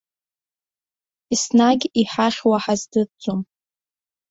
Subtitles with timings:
[1.33, 3.39] Еснагь иҳахьуа ҳаздырӡом.